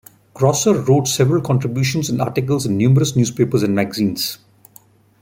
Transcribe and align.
Krausser 0.33 0.87
wrote 0.87 1.07
several 1.07 1.43
contributions 1.43 2.09
and 2.09 2.23
articles 2.23 2.65
in 2.65 2.75
numerous 2.75 3.15
newspapers 3.15 3.61
and 3.61 3.75
magazines. 3.75 4.39